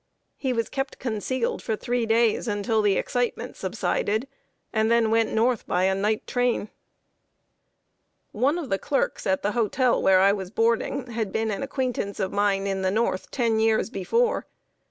He 0.35 0.51
was 0.51 0.67
kept 0.67 0.97
concealed 0.97 1.61
for 1.61 1.75
three 1.75 2.07
days, 2.07 2.47
until 2.47 2.81
the 2.81 2.97
excitement 2.97 3.55
subsided, 3.55 4.27
and 4.73 4.89
then 4.89 5.11
went 5.11 5.31
north 5.31 5.67
by 5.67 5.83
a 5.83 5.93
night 5.93 6.25
train. 6.25 6.71
[Sidenote: 8.31 8.31
SECESSION 8.31 8.31
VS. 8.31 8.31
SINCERITY.] 8.31 8.43
One 8.45 8.63
of 8.63 8.69
the 8.71 8.79
clerks 8.79 9.27
at 9.27 9.43
the 9.43 9.51
hotel 9.51 10.01
where 10.01 10.19
I 10.19 10.33
was 10.33 10.49
boarding 10.49 11.11
had 11.11 11.31
been 11.31 11.51
an 11.51 11.61
acquaintance 11.61 12.19
of 12.19 12.31
mine 12.33 12.65
in 12.65 12.81
the 12.81 12.89
North 12.89 13.29
ten 13.29 13.59
years 13.59 13.91
before. 13.91 14.47